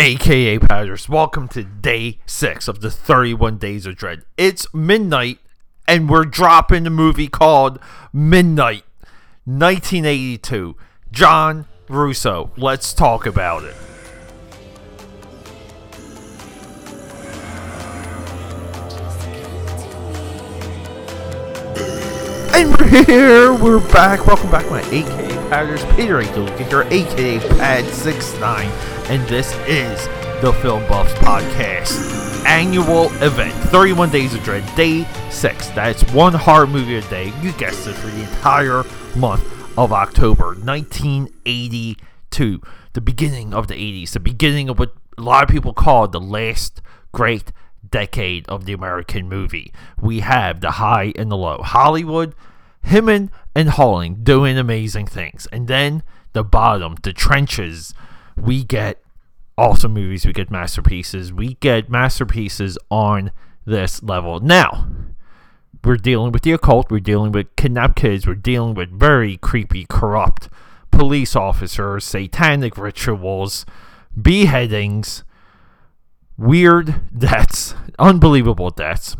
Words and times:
aka 0.00 0.58
Patters. 0.58 1.10
Welcome 1.10 1.46
to 1.48 1.62
day 1.62 2.20
six 2.24 2.68
of 2.68 2.80
the 2.80 2.90
31 2.90 3.58
Days 3.58 3.84
of 3.84 3.96
Dread. 3.96 4.22
It's 4.38 4.72
midnight, 4.72 5.40
and 5.86 6.08
we're 6.08 6.24
dropping 6.24 6.86
a 6.86 6.90
movie 6.90 7.28
called 7.28 7.78
Midnight, 8.10 8.84
1982. 9.44 10.74
John 11.12 11.66
Russo. 11.90 12.50
Let's 12.56 12.94
talk 12.94 13.26
about 13.26 13.64
it. 13.64 13.76
And 22.54 22.74
we're 22.78 23.04
here. 23.04 23.52
We're 23.52 23.86
back. 23.92 24.26
Welcome 24.26 24.50
back, 24.50 24.70
my 24.70 24.80
aka 24.80 25.28
Patters. 25.50 25.84
Peter 25.94 26.20
Aitken 26.20 26.46
here, 26.56 26.82
aka 26.84 27.38
Pad69. 27.38 28.99
And 29.10 29.26
this 29.26 29.52
is 29.66 30.06
the 30.40 30.52
Film 30.62 30.86
Buffs 30.86 31.12
Podcast 31.14 32.46
annual 32.46 33.06
event 33.24 33.52
31 33.52 34.10
Days 34.10 34.34
of 34.34 34.44
Dread, 34.44 34.62
day 34.76 35.04
six. 35.30 35.66
That's 35.70 36.04
one 36.12 36.32
horror 36.32 36.68
movie 36.68 36.94
a 36.94 37.02
day. 37.02 37.32
You 37.42 37.50
guessed 37.54 37.88
it 37.88 37.94
for 37.94 38.06
the 38.06 38.20
entire 38.20 38.84
month 39.16 39.42
of 39.76 39.92
October 39.92 40.54
1982. 40.54 42.62
The 42.92 43.00
beginning 43.00 43.52
of 43.52 43.66
the 43.66 43.74
80s, 43.74 44.12
the 44.12 44.20
beginning 44.20 44.68
of 44.68 44.78
what 44.78 44.94
a 45.18 45.22
lot 45.22 45.42
of 45.42 45.50
people 45.50 45.74
call 45.74 46.06
the 46.06 46.20
last 46.20 46.80
great 47.10 47.50
decade 47.90 48.48
of 48.48 48.64
the 48.64 48.74
American 48.74 49.28
movie. 49.28 49.72
We 50.00 50.20
have 50.20 50.60
the 50.60 50.70
high 50.70 51.12
and 51.16 51.32
the 51.32 51.36
low. 51.36 51.62
Hollywood, 51.62 52.32
Himan 52.84 53.32
and 53.56 53.70
Holling 53.70 54.22
doing 54.22 54.56
amazing 54.56 55.08
things. 55.08 55.48
And 55.50 55.66
then 55.66 56.04
the 56.32 56.44
bottom, 56.44 56.94
the 57.02 57.12
trenches, 57.12 57.92
we 58.40 58.64
get 58.64 59.02
awesome 59.56 59.92
movies, 59.92 60.24
we 60.24 60.32
get 60.32 60.50
masterpieces, 60.50 61.32
we 61.32 61.54
get 61.54 61.90
masterpieces 61.90 62.78
on 62.90 63.30
this 63.66 64.02
level. 64.02 64.40
Now, 64.40 64.86
we're 65.84 65.96
dealing 65.96 66.32
with 66.32 66.42
the 66.42 66.52
occult, 66.52 66.90
we're 66.90 67.00
dealing 67.00 67.32
with 67.32 67.54
kidnapped 67.56 67.96
kids, 67.96 68.26
we're 68.26 68.34
dealing 68.34 68.74
with 68.74 68.90
very 68.90 69.36
creepy, 69.36 69.86
corrupt 69.88 70.48
police 70.90 71.36
officers, 71.36 72.04
satanic 72.04 72.76
rituals, 72.76 73.64
beheadings, 74.20 75.24
weird 76.36 77.00
deaths, 77.16 77.74
unbelievable 77.98 78.70
deaths. 78.70 79.16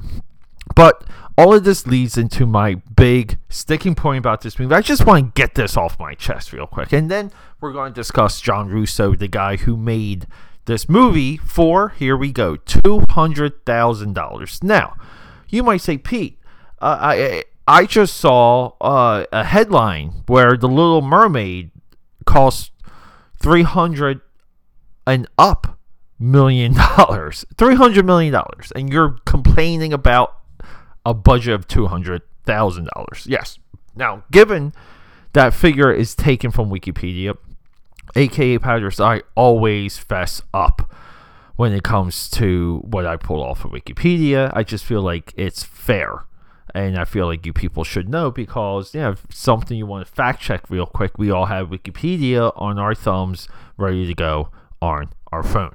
But 0.75 1.05
all 1.41 1.55
of 1.55 1.65
this 1.65 1.87
leads 1.87 2.19
into 2.19 2.45
my 2.45 2.75
big 2.75 3.39
sticking 3.49 3.95
point 3.95 4.19
about 4.19 4.43
this 4.43 4.59
movie. 4.59 4.75
I 4.75 4.83
just 4.83 5.07
want 5.07 5.25
to 5.25 5.33
get 5.41 5.55
this 5.55 5.75
off 5.75 5.99
my 5.99 6.13
chest 6.13 6.53
real 6.53 6.67
quick. 6.67 6.93
And 6.93 7.11
then 7.11 7.33
we're 7.63 7.73
going 7.73 7.95
to 7.95 7.99
discuss 7.99 8.43
John 8.43 8.69
Russo, 8.69 9.15
the 9.15 9.27
guy 9.27 9.57
who 9.57 9.75
made 9.75 10.27
this 10.67 10.87
movie 10.87 11.39
for, 11.39 11.89
here 11.91 12.15
we 12.15 12.31
go, 12.31 12.57
$200,000. 12.57 14.63
Now, 14.63 14.99
you 15.49 15.63
might 15.63 15.81
say, 15.81 15.97
Pete, 15.97 16.39
uh, 16.79 16.99
I, 17.01 17.45
I 17.67 17.87
just 17.87 18.19
saw 18.19 18.73
uh, 18.79 19.25
a 19.33 19.45
headline 19.45 20.25
where 20.27 20.59
The 20.59 20.69
Little 20.69 21.01
Mermaid 21.01 21.71
cost 22.27 22.71
300 23.39 24.21
and 25.07 25.27
up 25.39 25.79
million 26.19 26.75
dollars, 26.75 27.47
three 27.57 27.77
hundred 27.77 28.05
million 28.05 28.35
dollars, 28.35 28.71
and 28.77 28.93
you're 28.93 29.17
complaining 29.25 29.95
about 29.95 30.40
a 31.05 31.15
budget 31.15 31.55
of 31.55 31.67
two 31.67 31.87
hundred 31.87 32.23
thousand 32.45 32.89
dollars. 32.95 33.27
Yes. 33.29 33.59
Now, 33.95 34.25
given 34.31 34.73
that 35.33 35.55
figure 35.55 35.93
is 35.93 36.15
taken 36.15 36.51
from 36.51 36.71
Wikipedia, 36.71 37.37
aka 38.17 38.59
Powders, 38.59 39.01
I 39.01 39.23
always 39.35 39.99
fess 39.99 40.43
up 40.53 40.93
when 41.57 41.73
it 41.73 41.83
comes 41.83 42.29
to 42.31 42.81
what 42.85 43.07
I 43.07 43.17
pull 43.17 43.43
off 43.43 43.65
of 43.65 43.73
Wikipedia. 43.73 44.51
I 44.55 44.63
just 44.63 44.85
feel 44.85 45.03
like 45.03 45.33
it's 45.37 45.63
fair. 45.63 46.25
And 46.73 46.97
I 46.97 47.05
feel 47.05 47.27
like 47.27 47.45
you 47.45 47.53
people 47.53 47.83
should 47.83 48.09
know 48.09 48.31
because, 48.31 48.95
you 48.95 49.01
know, 49.01 49.17
something 49.29 49.77
you 49.77 49.87
want 49.87 50.07
to 50.07 50.13
fact 50.13 50.41
check 50.41 50.71
real 50.71 50.87
quick, 50.87 51.19
we 51.19 51.29
all 51.31 51.47
have 51.47 51.69
Wikipedia 51.69 52.53
on 52.55 52.79
our 52.79 52.95
thumbs 52.95 53.49
ready 53.77 54.07
to 54.07 54.15
go 54.15 54.51
on 54.81 55.11
our 55.33 55.43
phone. 55.43 55.75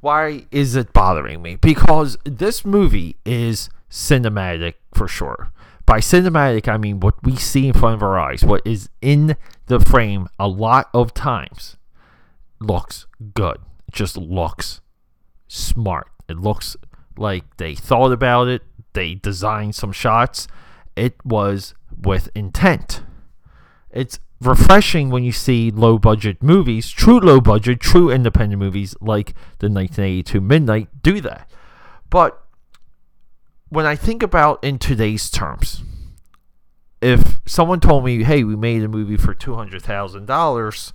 Why 0.00 0.46
is 0.50 0.76
it 0.76 0.94
bothering 0.94 1.42
me? 1.42 1.56
Because 1.56 2.16
this 2.24 2.64
movie 2.64 3.16
is 3.26 3.68
cinematic 3.94 4.74
for 4.92 5.06
sure. 5.06 5.52
By 5.86 6.00
cinematic, 6.00 6.66
I 6.66 6.76
mean 6.78 6.98
what 6.98 7.14
we 7.22 7.36
see 7.36 7.68
in 7.68 7.74
front 7.74 7.94
of 7.94 8.02
our 8.02 8.18
eyes, 8.18 8.44
what 8.44 8.60
is 8.64 8.88
in 9.00 9.36
the 9.66 9.78
frame 9.78 10.28
a 10.36 10.48
lot 10.48 10.90
of 10.92 11.14
times 11.14 11.76
looks 12.58 13.06
good. 13.34 13.58
It 13.86 13.94
just 13.94 14.16
looks 14.16 14.80
smart. 15.46 16.08
It 16.28 16.38
looks 16.38 16.76
like 17.16 17.56
they 17.58 17.76
thought 17.76 18.10
about 18.10 18.48
it, 18.48 18.62
they 18.94 19.14
designed 19.14 19.76
some 19.76 19.92
shots. 19.92 20.48
It 20.96 21.14
was 21.24 21.74
with 21.96 22.28
intent. 22.34 23.02
It's 23.90 24.18
refreshing 24.40 25.10
when 25.10 25.22
you 25.22 25.32
see 25.32 25.70
low 25.70 25.98
budget 25.98 26.42
movies, 26.42 26.90
true 26.90 27.20
low 27.20 27.40
budget, 27.40 27.78
true 27.78 28.10
independent 28.10 28.60
movies 28.60 28.96
like 29.00 29.34
the 29.58 29.68
1982 29.68 30.40
Midnight 30.40 30.88
do 31.02 31.20
that. 31.20 31.48
But 32.10 32.43
when 33.74 33.86
I 33.86 33.96
think 33.96 34.22
about 34.22 34.62
in 34.62 34.78
today's 34.78 35.28
terms, 35.30 35.82
if 37.00 37.40
someone 37.44 37.80
told 37.80 38.04
me, 38.04 38.22
"Hey, 38.22 38.44
we 38.44 38.56
made 38.56 38.82
a 38.82 38.88
movie 38.88 39.16
for 39.16 39.34
two 39.34 39.54
hundred 39.56 39.82
thousand 39.82 40.26
dollars," 40.26 40.92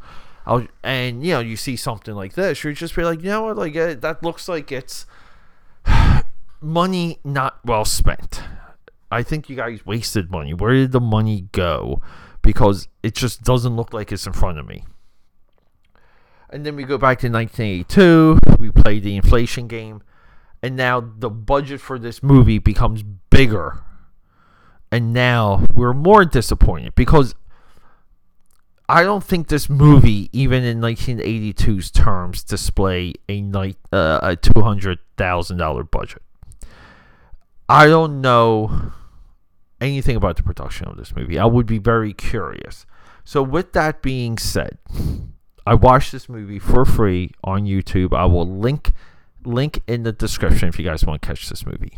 and 0.84 1.24
you 1.24 1.34
know, 1.34 1.40
you 1.42 1.58
see 1.58 1.76
something 1.76 2.16
like 2.16 2.34
this, 2.34 2.64
you'd 2.64 2.78
just 2.78 2.96
be 2.96 3.04
like, 3.04 3.22
"You 3.22 3.30
know 3.30 3.44
what? 3.44 3.58
Like 3.58 3.76
uh, 3.76 3.96
that 3.96 4.24
looks 4.24 4.48
like 4.48 4.72
it's 4.72 5.06
money 6.62 7.20
not 7.24 7.60
well 7.66 7.86
spent." 7.86 8.42
I 9.12 9.24
think 9.24 9.50
you 9.50 9.56
guys 9.56 9.86
wasted 9.86 10.32
money. 10.32 10.54
Where 10.54 10.74
did 10.74 10.92
the 10.92 11.02
money 11.02 11.48
go? 11.52 12.00
Because 12.42 12.88
it 13.04 13.16
just 13.16 13.44
doesn't 13.44 13.76
look 13.76 13.92
like 13.92 14.12
it's 14.12 14.28
in 14.28 14.34
front 14.34 14.60
of 14.60 14.68
me. 14.68 14.86
And 16.52 16.66
then 16.66 16.76
we 16.76 16.84
go 16.84 16.98
back 16.98 17.20
to 17.20 17.30
1982. 17.30 18.40
We 18.60 18.72
play 18.72 19.00
the 19.00 19.16
inflation 19.16 19.68
game 19.68 20.04
and 20.62 20.75
now 20.75 21.00
the 21.00 21.30
budget 21.30 21.81
for 21.81 21.97
this 21.97 22.22
movie 22.22 22.59
becomes 22.59 23.03
bigger 23.30 23.81
and 24.92 25.14
now 25.14 25.66
we're 25.74 25.94
more 25.94 26.25
disappointed 26.25 26.96
because 26.96 27.36
I 28.88 29.03
don't 29.03 29.24
think 29.24 29.50
this 29.50 29.69
movie, 29.69 30.30
even 30.34 30.64
in 30.64 30.81
1982's 30.81 31.92
terms, 31.92 32.44
display 32.44 33.14
a 33.28 33.40
night 33.40 33.78
uh, 33.92 34.19
a 34.24 34.36
two 34.36 34.62
hundred 34.62 34.98
thousand 35.16 35.58
dollar 35.58 35.84
budget. 35.84 36.24
I 37.68 37.86
don't 37.86 38.19
know 38.22 38.92
anything 39.80 40.16
about 40.16 40.38
the 40.38 40.44
production 40.44 40.88
of 40.88 40.98
this 40.98 41.16
movie. 41.16 41.38
I 41.38 41.46
would 41.46 41.68
be 41.68 41.78
very 41.78 42.14
curious. 42.14 42.88
So, 43.24 43.44
with 43.44 43.74
that 43.74 44.02
being 44.02 44.40
said, 44.40 44.80
I 45.68 45.75
watched 45.75 46.12
this 46.12 46.28
movie 46.28 46.58
for 46.58 46.84
free 46.84 47.30
on 47.44 47.66
YouTube. 47.66 48.12
I 48.16 48.25
will 48.25 48.48
link 48.48 48.92
link 49.44 49.82
in 49.88 50.04
the 50.04 50.12
description 50.12 50.70
if 50.70 50.78
you 50.80 50.86
guys 50.86 51.06
want 51.06 51.22
to 51.22 51.28
catch 51.28 51.50
this 51.50 51.66
movie. 51.66 51.98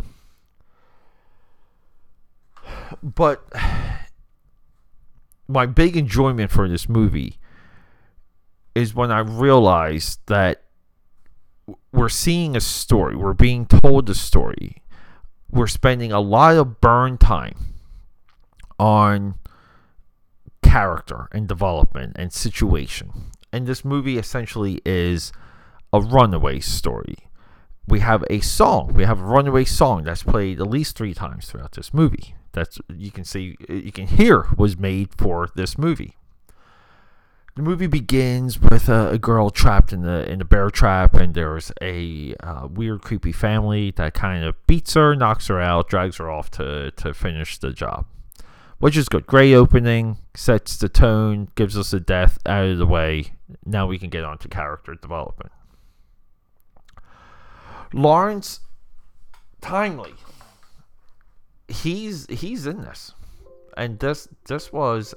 But 3.02 3.46
my 5.48 5.66
big 5.66 5.98
enjoyment 5.98 6.52
for 6.52 6.68
this 6.68 6.88
movie 6.88 7.38
is 8.76 8.96
when 8.96 9.12
I 9.12 9.20
realized 9.20 10.20
that 10.28 10.64
we're 11.92 12.10
seeing 12.10 12.56
a 12.56 12.62
story, 12.62 13.16
we're 13.16 13.34
being 13.34 13.66
told 13.66 14.10
a 14.10 14.16
story, 14.16 14.82
we're 15.50 15.68
spending 15.68 16.12
a 16.12 16.22
lot 16.22 16.56
of 16.56 16.80
burn 16.80 17.18
time 17.18 17.56
on 18.80 19.36
character 20.64 21.28
and 21.34 21.48
development 21.48 22.16
and 22.18 22.32
situation. 22.32 23.12
And 23.52 23.68
this 23.68 23.84
movie 23.84 24.18
essentially 24.18 24.82
is 24.86 25.34
a 25.92 26.00
runaway 26.00 26.62
story 26.62 27.18
we 27.88 28.00
have 28.00 28.24
a 28.30 28.40
song. 28.40 28.94
We 28.94 29.04
have 29.04 29.20
a 29.20 29.26
runaway 29.26 29.66
song 29.66 30.04
that's 30.04 30.24
played 30.24 30.60
at 30.60 30.68
least 30.68 30.98
three 30.98 31.14
times 31.14 31.50
throughout 31.50 31.74
this 31.74 31.94
movie. 31.94 32.36
That's 32.54 32.80
you 32.90 33.12
can 33.12 33.24
see, 33.24 33.56
you 33.70 33.92
can 33.92 34.08
hear 34.08 34.48
was 34.58 34.78
made 34.78 35.14
for 35.16 35.50
this 35.56 35.78
movie. 35.78 36.18
The 37.56 37.62
movie 37.62 37.88
begins 37.88 38.62
with 38.62 38.88
a, 38.88 39.10
a 39.10 39.18
girl 39.18 39.50
trapped 39.50 39.92
in 39.92 40.04
the 40.04 40.30
in 40.30 40.40
a 40.40 40.46
bear 40.46 40.70
trap, 40.70 41.16
and 41.16 41.34
there's 41.34 41.72
a 41.82 42.34
uh, 42.42 42.68
weird, 42.68 43.02
creepy 43.02 43.34
family 43.34 43.92
that 43.98 44.14
kind 44.14 44.46
of 44.46 44.56
beats 44.68 44.94
her, 44.94 45.16
knocks 45.16 45.48
her 45.48 45.60
out, 45.60 45.90
drags 45.90 46.18
her 46.18 46.30
off 46.32 46.50
to 46.52 46.92
to 46.92 47.14
finish 47.14 47.58
the 47.58 47.72
job, 47.74 48.06
which 48.80 48.96
is 48.96 49.10
good. 49.10 49.28
Great 49.28 49.54
opening, 49.54 50.18
sets 50.34 50.78
the 50.78 50.88
tone, 50.88 51.50
gives 51.56 51.78
us 51.78 51.92
a 51.92 52.00
death 52.00 52.38
out 52.46 52.66
of 52.66 52.78
the 52.78 52.86
way. 52.86 53.34
Now 53.66 53.86
we 53.86 54.00
can 54.00 54.10
get 54.10 54.24
on 54.24 54.38
to 54.40 54.48
character 54.48 54.96
development. 54.96 55.52
Lawrence 57.94 58.62
Tierney. 59.62 60.14
He's 61.68 62.28
he's 62.28 62.66
in 62.66 62.82
this. 62.82 63.14
And 63.78 64.00
this 64.00 64.28
this 64.48 64.72
was 64.72 65.14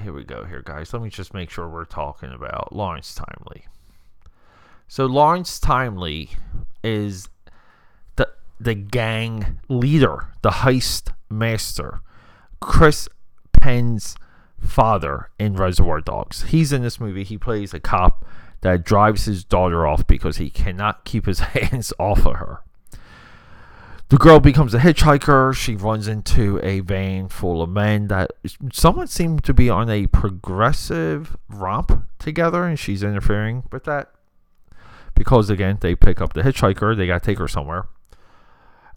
here 0.00 0.12
we 0.12 0.24
go 0.24 0.44
here 0.44 0.62
guys. 0.62 0.92
Let 0.92 1.02
me 1.02 1.10
just 1.10 1.34
make 1.34 1.50
sure 1.50 1.68
we're 1.68 1.84
talking 1.84 2.32
about 2.32 2.74
Lawrence 2.74 3.14
Tierney. 3.14 3.64
So 4.88 5.06
Lawrence 5.06 5.58
Tierney 5.58 6.30
is 6.84 7.28
the 8.16 8.28
the 8.60 8.74
gang 8.74 9.58
leader, 9.68 10.28
the 10.42 10.50
heist 10.50 11.12
master, 11.28 12.00
Chris 12.60 13.08
Penn's 13.52 14.16
father 14.60 15.30
in 15.38 15.56
Reservoir 15.56 16.00
Dogs. 16.00 16.44
He's 16.44 16.72
in 16.72 16.82
this 16.82 17.00
movie. 17.00 17.24
He 17.24 17.38
plays 17.38 17.74
a 17.74 17.80
cop 17.80 18.24
that 18.66 18.82
drives 18.82 19.26
his 19.26 19.44
daughter 19.44 19.86
off 19.86 20.04
because 20.08 20.38
he 20.38 20.50
cannot 20.50 21.04
keep 21.04 21.26
his 21.26 21.38
hands 21.54 21.92
off 22.00 22.26
of 22.26 22.34
her. 22.34 22.62
The 24.08 24.16
girl 24.16 24.40
becomes 24.40 24.74
a 24.74 24.80
hitchhiker. 24.80 25.54
She 25.54 25.76
runs 25.76 26.08
into 26.08 26.58
a 26.64 26.80
van 26.80 27.28
full 27.28 27.62
of 27.62 27.70
men 27.70 28.08
that 28.08 28.32
someone 28.72 29.06
seemed 29.06 29.44
to 29.44 29.54
be 29.54 29.70
on 29.70 29.88
a 29.88 30.08
progressive 30.08 31.36
romp 31.48 32.04
together, 32.18 32.64
and 32.64 32.76
she's 32.76 33.04
interfering 33.04 33.62
with 33.70 33.84
that 33.84 34.10
because 35.14 35.48
again 35.48 35.78
they 35.80 35.94
pick 35.94 36.20
up 36.20 36.32
the 36.32 36.42
hitchhiker. 36.42 36.96
They 36.96 37.06
got 37.06 37.22
to 37.22 37.26
take 37.26 37.38
her 37.38 37.48
somewhere. 37.48 37.86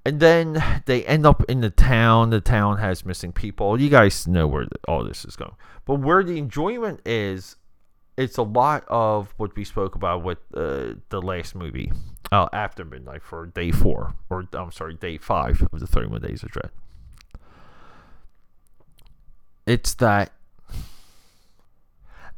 And 0.03 0.19
then 0.19 0.81
they 0.87 1.05
end 1.05 1.27
up 1.27 1.43
in 1.47 1.61
the 1.61 1.69
town. 1.69 2.31
The 2.31 2.41
town 2.41 2.77
has 2.77 3.05
missing 3.05 3.33
people. 3.33 3.79
You 3.79 3.89
guys 3.89 4.27
know 4.27 4.47
where 4.47 4.65
all 4.87 5.03
this 5.03 5.25
is 5.25 5.35
going. 5.35 5.55
But 5.85 5.99
where 5.99 6.23
the 6.23 6.39
enjoyment 6.39 7.01
is 7.05 7.55
it's 8.19 8.37
a 8.37 8.43
lot 8.43 8.83
of 8.89 9.33
what 9.37 9.55
we 9.55 9.63
spoke 9.63 9.95
about 9.95 10.23
with 10.23 10.39
uh, 10.53 10.95
the 11.07 11.21
last 11.21 11.55
movie, 11.55 11.89
uh, 12.33 12.49
After 12.51 12.83
Midnight 12.83 13.23
for 13.23 13.45
day 13.45 13.71
four, 13.71 14.13
or 14.29 14.45
I'm 14.51 14.73
sorry, 14.73 14.95
day 14.95 15.17
five 15.17 15.65
of 15.71 15.79
the 15.79 15.87
31 15.87 16.21
Days 16.21 16.43
of 16.43 16.51
Dread. 16.51 16.69
It's 19.65 19.93
that, 19.95 20.33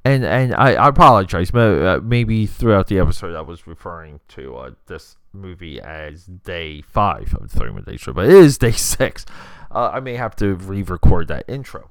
and 0.05 0.23
and 0.23 0.53
I, 0.53 0.73
I 0.73 0.87
apologize. 0.87 1.51
Uh, 1.51 1.99
maybe 2.03 2.45
throughout 2.45 2.85
the 2.85 2.99
episode 2.99 3.35
I 3.35 3.41
was 3.41 3.65
referring 3.65 4.19
to 4.29 4.57
uh, 4.57 4.71
this 4.85 5.17
movie 5.33 5.81
as 5.81 6.25
day 6.25 6.81
five 6.81 7.33
of 7.33 7.49
the 7.49 7.57
31 7.57 7.85
Days 7.85 7.95
of 7.95 8.01
Dread, 8.01 8.15
but 8.17 8.25
it 8.25 8.33
is 8.33 8.59
day 8.59 8.71
six. 8.73 9.25
Uh, 9.71 9.89
I 9.91 9.99
may 9.99 10.13
have 10.13 10.35
to 10.35 10.53
re-record 10.53 11.27
that 11.29 11.45
intro, 11.47 11.89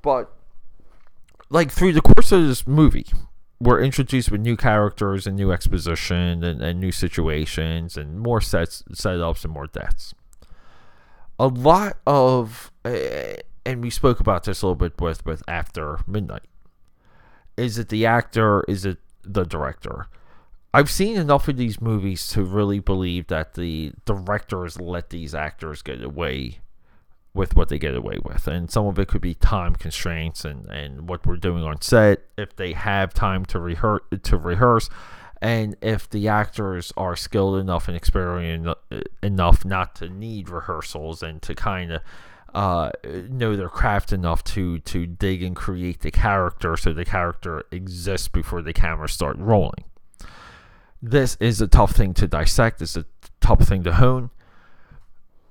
but 0.00 0.30
like 1.50 1.70
through 1.70 1.92
the 1.92 2.00
course 2.00 2.32
of 2.32 2.46
this 2.46 2.66
movie, 2.66 3.06
we're 3.60 3.80
introduced 3.82 4.30
with 4.30 4.40
new 4.40 4.56
characters 4.56 5.26
and 5.26 5.36
new 5.36 5.52
exposition 5.52 6.44
and, 6.44 6.62
and 6.62 6.80
new 6.80 6.92
situations 6.92 7.96
and 7.96 8.20
more 8.20 8.40
sets 8.40 8.82
setups 8.92 9.44
and 9.44 9.52
more 9.52 9.66
deaths. 9.66 10.14
A 11.38 11.46
lot 11.46 11.98
of 12.06 12.72
uh, 12.84 13.36
and 13.64 13.82
we 13.82 13.90
spoke 13.90 14.20
about 14.20 14.44
this 14.44 14.62
a 14.62 14.66
little 14.66 14.76
bit 14.76 15.00
with 15.00 15.24
with 15.24 15.42
after 15.48 15.98
midnight. 16.06 16.46
Is 17.56 17.78
it 17.78 17.88
the 17.88 18.06
actor? 18.06 18.64
Is 18.68 18.84
it 18.84 18.98
the 19.22 19.44
director? 19.44 20.08
I've 20.74 20.90
seen 20.90 21.16
enough 21.16 21.48
of 21.48 21.56
these 21.56 21.80
movies 21.80 22.26
to 22.28 22.42
really 22.42 22.80
believe 22.80 23.28
that 23.28 23.54
the 23.54 23.92
directors 24.04 24.78
let 24.78 25.08
these 25.08 25.34
actors 25.34 25.80
get 25.80 26.02
away 26.02 26.58
with 27.36 27.54
what 27.54 27.68
they 27.68 27.78
get 27.78 27.94
away 27.94 28.18
with. 28.24 28.48
And 28.48 28.70
some 28.70 28.86
of 28.86 28.98
it 28.98 29.06
could 29.08 29.20
be 29.20 29.34
time 29.34 29.76
constraints 29.76 30.44
and, 30.44 30.66
and 30.66 31.08
what 31.08 31.26
we're 31.26 31.36
doing 31.36 31.62
on 31.62 31.80
set, 31.80 32.22
if 32.36 32.56
they 32.56 32.72
have 32.72 33.14
time 33.14 33.44
to 33.46 33.60
rehearse 33.60 34.02
to 34.22 34.36
rehearse 34.36 34.88
and 35.42 35.76
if 35.82 36.08
the 36.08 36.28
actors 36.28 36.92
are 36.96 37.14
skilled 37.14 37.58
enough 37.58 37.88
and 37.88 37.96
experienced 37.96 38.74
enough 39.22 39.64
not 39.64 39.94
to 39.96 40.08
need 40.08 40.48
rehearsals 40.48 41.22
and 41.22 41.42
to 41.42 41.54
kind 41.54 41.92
of 41.92 42.00
uh, 42.54 42.90
know 43.28 43.54
their 43.54 43.68
craft 43.68 44.12
enough 44.12 44.42
to 44.42 44.78
to 44.80 45.06
dig 45.06 45.42
and 45.42 45.54
create 45.54 46.00
the 46.00 46.10
character 46.10 46.76
so 46.76 46.92
the 46.92 47.04
character 47.04 47.62
exists 47.70 48.28
before 48.28 48.62
the 48.62 48.72
cameras 48.72 49.12
start 49.12 49.36
rolling. 49.38 49.84
This 51.02 51.36
is 51.38 51.60
a 51.60 51.68
tough 51.68 51.92
thing 51.92 52.14
to 52.14 52.26
dissect. 52.26 52.80
It's 52.80 52.96
a 52.96 53.04
tough 53.40 53.60
thing 53.60 53.82
to 53.84 53.92
hone. 53.92 54.30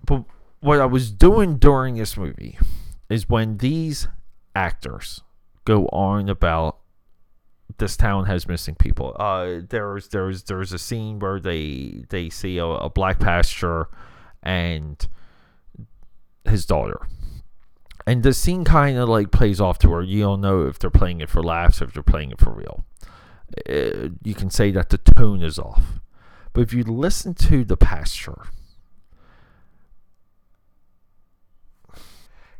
But 0.03 0.23
what 0.65 0.81
I 0.81 0.85
was 0.85 1.11
doing 1.11 1.57
during 1.57 1.95
this 1.95 2.17
movie 2.17 2.57
is 3.07 3.29
when 3.29 3.57
these 3.57 4.07
actors 4.55 5.21
go 5.63 5.85
on 5.87 6.27
about 6.27 6.79
this 7.77 7.95
town 7.95 8.25
has 8.25 8.47
missing 8.47 8.73
people. 8.73 9.15
Uh, 9.19 9.59
there's 9.69 10.07
there's 10.07 10.43
there's 10.43 10.73
a 10.73 10.79
scene 10.79 11.19
where 11.19 11.39
they 11.39 12.05
they 12.09 12.29
see 12.29 12.57
a, 12.57 12.65
a 12.65 12.89
black 12.89 13.19
pastor 13.19 13.89
and 14.41 15.07
his 16.45 16.65
daughter. 16.65 16.99
And 18.07 18.23
the 18.23 18.33
scene 18.33 18.63
kind 18.63 18.97
of 18.97 19.07
like 19.07 19.31
plays 19.31 19.61
off 19.61 19.77
to 19.79 19.89
where 19.89 20.01
you 20.01 20.21
don't 20.21 20.41
know 20.41 20.65
if 20.65 20.79
they're 20.79 20.89
playing 20.89 21.21
it 21.21 21.29
for 21.29 21.43
laughs 21.43 21.81
or 21.81 21.85
if 21.85 21.93
they're 21.93 22.03
playing 22.03 22.31
it 22.31 22.39
for 22.39 22.51
real. 22.51 22.85
Uh, 23.69 24.09
you 24.23 24.33
can 24.33 24.49
say 24.49 24.71
that 24.71 24.89
the 24.89 24.97
tone 24.97 25.43
is 25.43 25.59
off. 25.59 25.99
But 26.53 26.61
if 26.61 26.73
you 26.73 26.83
listen 26.83 27.35
to 27.35 27.63
the 27.63 27.77
pastor, 27.77 28.47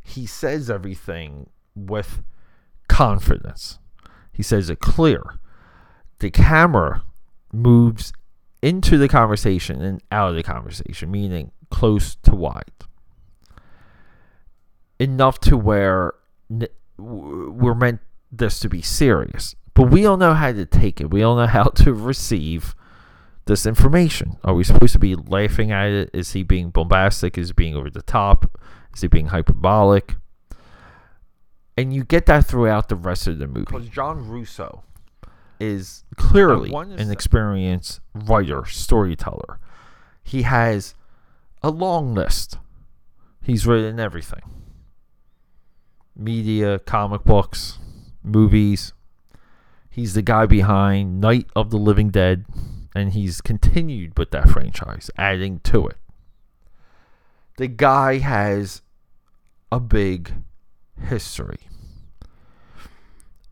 he 0.06 0.24
says 0.24 0.70
everything 0.70 1.50
with 1.74 2.22
confidence. 2.88 3.78
He 4.32 4.42
says 4.42 4.70
it 4.70 4.78
clear. 4.78 5.38
The 6.20 6.30
camera 6.30 7.02
moves 7.52 8.12
into 8.62 8.98
the 8.98 9.08
conversation 9.08 9.82
and 9.82 10.00
out 10.12 10.30
of 10.30 10.36
the 10.36 10.42
conversation, 10.42 11.10
meaning 11.10 11.50
close 11.70 12.14
to 12.22 12.34
wide. 12.34 12.70
Enough 14.98 15.40
to 15.40 15.56
where 15.56 16.14
we're 16.96 17.74
meant 17.74 18.00
this 18.30 18.60
to 18.60 18.68
be 18.68 18.82
serious, 18.82 19.56
but 19.74 19.90
we 19.90 20.02
don't 20.02 20.20
know 20.20 20.34
how 20.34 20.52
to 20.52 20.64
take 20.64 21.00
it. 21.00 21.10
We 21.10 21.20
don't 21.20 21.36
know 21.36 21.46
how 21.58 21.64
to 21.64 21.92
receive 21.92 22.74
this 23.46 23.66
information. 23.66 24.38
Are 24.44 24.54
we 24.54 24.64
supposed 24.64 24.92
to 24.92 24.98
be 24.98 25.16
laughing 25.16 25.72
at 25.72 25.88
it? 25.88 26.10
Is 26.12 26.32
he 26.32 26.44
being 26.44 26.70
bombastic? 26.70 27.36
Is 27.36 27.48
he 27.48 27.52
being 27.52 27.74
over 27.76 27.90
the 27.90 28.02
top? 28.02 28.58
Is 28.96 29.02
he 29.02 29.08
being 29.08 29.26
hyperbolic? 29.26 30.16
And 31.76 31.92
you 31.92 32.02
get 32.02 32.24
that 32.24 32.46
throughout 32.46 32.88
the 32.88 32.96
rest 32.96 33.26
of 33.26 33.38
the 33.38 33.46
movie. 33.46 33.66
Because 33.66 33.90
John 33.90 34.26
Russo 34.26 34.84
is 35.60 36.04
clearly 36.16 36.72
an 36.74 37.10
experienced 37.10 38.00
writer, 38.14 38.64
storyteller. 38.64 39.58
He 40.24 40.42
has 40.42 40.94
a 41.62 41.68
long 41.68 42.14
list. 42.14 42.56
He's 43.42 43.66
written 43.66 44.00
everything 44.00 44.40
media, 46.16 46.78
comic 46.78 47.22
books, 47.22 47.78
movies. 48.22 48.94
He's 49.90 50.14
the 50.14 50.22
guy 50.22 50.46
behind 50.46 51.20
Night 51.20 51.48
of 51.54 51.68
the 51.68 51.76
Living 51.76 52.08
Dead, 52.08 52.46
and 52.94 53.12
he's 53.12 53.42
continued 53.42 54.18
with 54.18 54.30
that 54.30 54.48
franchise, 54.48 55.10
adding 55.18 55.60
to 55.64 55.86
it. 55.88 55.98
The 57.58 57.68
guy 57.68 58.18
has 58.18 58.80
a 59.76 59.80
big 59.80 60.32
history. 61.08 61.60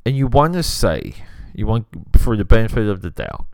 And 0.07 0.17
you 0.17 0.27
want 0.27 0.55
to 0.55 0.63
say, 0.63 1.15
you 1.55 1.67
want, 1.67 1.87
for 2.17 2.37
the 2.37 2.45
benefit 2.45 2.89
of 2.89 3.03
the 3.03 3.11
doubt, 3.11 3.47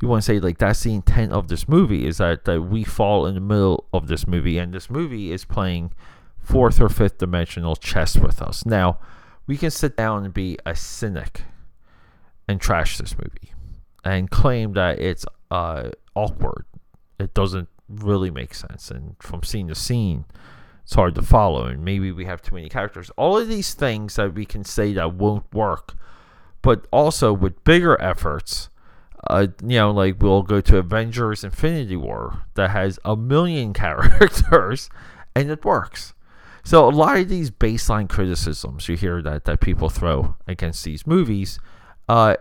you 0.00 0.08
want 0.08 0.22
to 0.22 0.26
say, 0.26 0.40
like, 0.40 0.58
that's 0.58 0.82
the 0.82 0.94
intent 0.94 1.32
of 1.32 1.48
this 1.48 1.68
movie 1.68 2.06
is 2.06 2.18
that, 2.18 2.44
that 2.44 2.62
we 2.62 2.84
fall 2.84 3.26
in 3.26 3.34
the 3.34 3.40
middle 3.40 3.86
of 3.92 4.08
this 4.08 4.26
movie, 4.26 4.58
and 4.58 4.74
this 4.74 4.90
movie 4.90 5.32
is 5.32 5.44
playing 5.44 5.92
fourth 6.38 6.80
or 6.80 6.88
fifth 6.88 7.18
dimensional 7.18 7.76
chess 7.76 8.16
with 8.16 8.42
us. 8.42 8.66
Now, 8.66 8.98
we 9.46 9.56
can 9.56 9.70
sit 9.70 9.96
down 9.96 10.24
and 10.24 10.34
be 10.34 10.58
a 10.66 10.74
cynic 10.74 11.42
and 12.48 12.60
trash 12.60 12.98
this 12.98 13.16
movie 13.16 13.52
and 14.04 14.30
claim 14.30 14.72
that 14.72 14.98
it's 14.98 15.24
uh, 15.50 15.90
awkward. 16.14 16.64
It 17.18 17.32
doesn't 17.34 17.68
really 17.88 18.30
make 18.30 18.54
sense. 18.54 18.90
And 18.90 19.16
from 19.20 19.42
scene 19.44 19.68
to 19.68 19.74
scene, 19.74 20.24
it's 20.82 20.94
hard 20.94 21.14
to 21.14 21.22
follow, 21.22 21.66
and 21.66 21.84
maybe 21.84 22.12
we 22.12 22.24
have 22.24 22.42
too 22.42 22.54
many 22.54 22.68
characters. 22.68 23.10
All 23.16 23.38
of 23.38 23.48
these 23.48 23.74
things 23.74 24.16
that 24.16 24.34
we 24.34 24.44
can 24.44 24.64
say 24.64 24.92
that 24.94 25.14
won't 25.14 25.52
work, 25.54 25.94
but 26.60 26.86
also 26.90 27.32
with 27.32 27.62
bigger 27.64 28.00
efforts, 28.00 28.68
uh, 29.28 29.48
you 29.62 29.78
know, 29.78 29.90
like 29.90 30.20
we'll 30.20 30.42
go 30.42 30.60
to 30.60 30.78
Avengers 30.78 31.44
Infinity 31.44 31.96
War 31.96 32.44
that 32.54 32.70
has 32.70 32.98
a 33.04 33.16
million 33.16 33.72
characters 33.84 34.90
and 35.34 35.50
it 35.50 35.64
works. 35.64 36.14
So 36.64 36.88
a 36.88 36.90
lot 36.90 37.18
of 37.18 37.28
these 37.28 37.50
baseline 37.50 38.08
criticisms 38.08 38.88
you 38.88 38.96
hear 38.96 39.20
that, 39.22 39.44
that 39.44 39.60
people 39.60 39.88
throw 39.88 40.36
against 40.46 40.84
these 40.84 41.06
movies, 41.06 41.58
uh, 42.08 42.36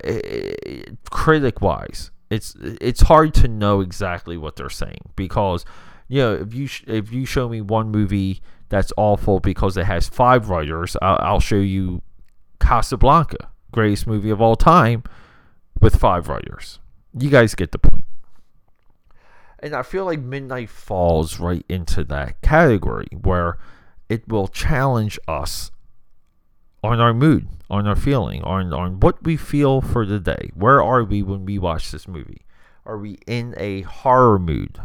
critic 1.09 1.61
wise, 1.61 2.11
it's 2.29 2.55
it's 2.59 3.01
hard 3.01 3.33
to 3.35 3.47
know 3.47 3.81
exactly 3.81 4.37
what 4.37 4.55
they're 4.55 4.69
saying 4.69 5.09
because 5.15 5.65
you 6.11 6.21
know, 6.21 6.33
if 6.33 6.53
you 6.53 6.67
sh- 6.67 6.83
if 6.87 7.13
you 7.13 7.25
show 7.25 7.47
me 7.47 7.61
one 7.61 7.89
movie 7.89 8.41
that's 8.67 8.91
awful 8.97 9.39
because 9.39 9.77
it 9.77 9.85
has 9.85 10.09
five 10.09 10.49
writers, 10.49 10.97
I'll, 11.01 11.17
I'll 11.21 11.39
show 11.39 11.55
you 11.55 12.01
Casablanca, 12.59 13.49
greatest 13.71 14.07
movie 14.07 14.29
of 14.29 14.41
all 14.41 14.57
time, 14.57 15.03
with 15.79 15.95
five 15.95 16.27
writers. 16.27 16.79
You 17.17 17.29
guys 17.29 17.55
get 17.55 17.71
the 17.71 17.79
point. 17.79 18.03
And 19.59 19.73
I 19.73 19.83
feel 19.83 20.03
like 20.03 20.19
Midnight 20.19 20.69
falls 20.69 21.39
right 21.39 21.65
into 21.69 22.03
that 22.03 22.41
category 22.41 23.07
where 23.21 23.57
it 24.09 24.27
will 24.27 24.49
challenge 24.49 25.17
us 25.29 25.71
on 26.83 26.99
our 26.99 27.13
mood, 27.13 27.47
on 27.69 27.87
our 27.87 27.95
feeling, 27.95 28.43
on 28.43 28.73
on 28.73 28.99
what 28.99 29.23
we 29.23 29.37
feel 29.37 29.79
for 29.79 30.05
the 30.05 30.19
day. 30.19 30.51
Where 30.55 30.83
are 30.83 31.05
we 31.05 31.23
when 31.23 31.45
we 31.45 31.57
watch 31.57 31.89
this 31.89 32.05
movie? 32.05 32.41
Are 32.85 32.97
we 32.97 33.17
in 33.27 33.53
a 33.55 33.83
horror 33.83 34.39
mood? 34.39 34.77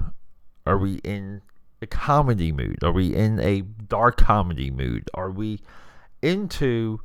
Are 0.67 0.79
we 0.79 0.97
in 1.05 1.43
a 1.81 1.87
comedy 1.87 2.53
mood? 2.53 2.83
Are 2.83 2.93
we 2.93 3.15
in 3.15 3.39
a 3.41 3.63
dark 3.63 4.17
comedy 4.17 4.71
mood? 4.71 5.09
Are 5.15 5.31
we 5.31 5.61
into 6.23 7.01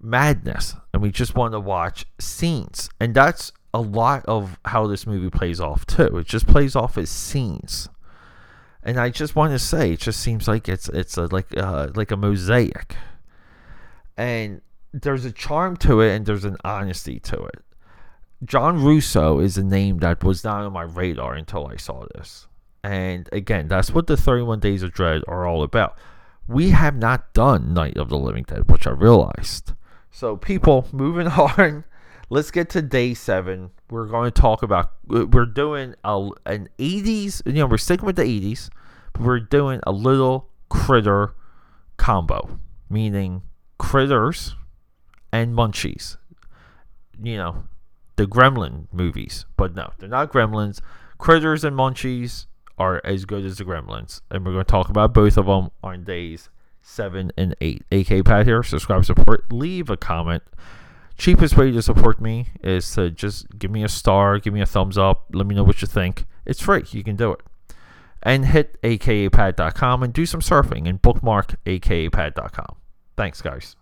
madness 0.00 0.74
and 0.92 1.02
we 1.02 1.10
just 1.10 1.34
want 1.34 1.52
to 1.52 1.60
watch 1.60 2.06
scenes? 2.18 2.90
And 3.00 3.14
that's 3.14 3.52
a 3.72 3.80
lot 3.80 4.24
of 4.26 4.58
how 4.64 4.86
this 4.86 5.06
movie 5.06 5.30
plays 5.30 5.60
off 5.60 5.84
too. 5.86 6.18
It 6.18 6.26
just 6.26 6.46
plays 6.46 6.76
off 6.76 6.96
as 6.96 7.10
scenes. 7.10 7.88
And 8.84 8.98
I 8.98 9.08
just 9.10 9.34
want 9.34 9.52
to 9.52 9.58
say, 9.58 9.92
it 9.92 10.00
just 10.00 10.20
seems 10.20 10.46
like 10.46 10.68
it's 10.68 10.88
it's 10.90 11.16
a, 11.16 11.22
like 11.26 11.56
uh, 11.56 11.88
like 11.94 12.10
a 12.10 12.18
mosaic, 12.18 12.94
and 14.14 14.60
there's 14.92 15.24
a 15.24 15.32
charm 15.32 15.78
to 15.78 16.02
it, 16.02 16.14
and 16.14 16.26
there's 16.26 16.44
an 16.44 16.58
honesty 16.64 17.18
to 17.20 17.44
it. 17.44 17.64
John 18.44 18.82
Russo 18.82 19.40
is 19.40 19.56
a 19.56 19.64
name 19.64 19.98
that 19.98 20.22
was 20.22 20.44
not 20.44 20.64
on 20.64 20.72
my 20.74 20.82
radar 20.82 21.32
until 21.32 21.66
I 21.66 21.76
saw 21.76 22.04
this. 22.14 22.46
And 22.84 23.30
again, 23.32 23.66
that's 23.68 23.92
what 23.92 24.08
the 24.08 24.16
31 24.16 24.60
Days 24.60 24.82
of 24.82 24.92
Dread 24.92 25.22
are 25.26 25.46
all 25.46 25.62
about. 25.62 25.96
We 26.46 26.70
have 26.70 26.94
not 26.94 27.32
done 27.32 27.72
Night 27.72 27.96
of 27.96 28.10
the 28.10 28.18
Living 28.18 28.44
Dead, 28.44 28.70
which 28.70 28.86
I 28.86 28.90
realized. 28.90 29.72
So, 30.10 30.36
people, 30.36 30.86
moving 30.92 31.26
on. 31.26 31.84
Let's 32.28 32.50
get 32.50 32.68
to 32.70 32.82
day 32.82 33.14
seven. 33.14 33.70
We're 33.88 34.06
going 34.06 34.30
to 34.30 34.40
talk 34.40 34.62
about. 34.62 34.92
We're 35.06 35.46
doing 35.46 35.94
a, 36.04 36.28
an 36.44 36.68
80s. 36.78 37.40
You 37.46 37.52
know, 37.54 37.66
we're 37.66 37.78
sticking 37.78 38.04
with 38.04 38.16
the 38.16 38.22
80s, 38.22 38.68
but 39.14 39.22
we're 39.22 39.40
doing 39.40 39.80
a 39.86 39.92
little 39.92 40.50
critter 40.68 41.34
combo, 41.96 42.58
meaning 42.90 43.42
critters 43.78 44.56
and 45.32 45.54
munchies. 45.54 46.18
You 47.22 47.38
know, 47.38 47.64
the 48.16 48.26
Gremlin 48.26 48.88
movies, 48.92 49.46
but 49.56 49.74
no, 49.74 49.90
they're 49.98 50.08
not 50.08 50.30
Gremlins. 50.30 50.80
Critters 51.16 51.64
and 51.64 51.74
munchies 51.74 52.44
are 52.78 53.00
as 53.04 53.24
good 53.24 53.44
as 53.44 53.58
the 53.58 53.64
Gremlins, 53.64 54.20
and 54.30 54.44
we're 54.44 54.52
going 54.52 54.64
to 54.64 54.70
talk 54.70 54.88
about 54.88 55.14
both 55.14 55.36
of 55.36 55.46
them 55.46 55.70
on 55.82 56.04
days 56.04 56.48
seven 56.84 57.32
and 57.36 57.56
eight. 57.60 57.82
AK 57.90 58.24
Pat 58.24 58.46
here. 58.46 58.62
Subscribe, 58.62 59.04
support, 59.04 59.50
leave 59.52 59.90
a 59.90 59.96
comment. 59.96 60.42
Cheapest 61.16 61.56
way 61.56 61.70
to 61.70 61.80
support 61.80 62.20
me 62.20 62.48
is 62.62 62.92
to 62.94 63.10
just 63.10 63.58
give 63.58 63.70
me 63.70 63.84
a 63.84 63.88
star, 63.88 64.38
give 64.38 64.52
me 64.52 64.60
a 64.60 64.66
thumbs 64.66 64.98
up, 64.98 65.26
let 65.32 65.46
me 65.46 65.54
know 65.54 65.64
what 65.64 65.80
you 65.80 65.86
think. 65.86 66.26
It's 66.44 66.60
free. 66.60 66.84
You 66.90 67.04
can 67.04 67.16
do 67.16 67.32
it. 67.32 67.40
And 68.22 68.46
hit 68.46 68.80
akapad.com 68.82 70.02
and 70.02 70.12
do 70.12 70.26
some 70.26 70.40
surfing 70.40 70.88
and 70.88 71.00
bookmark 71.00 71.56
akapad.com. 71.64 72.76
Thanks, 73.16 73.40
guys. 73.40 73.76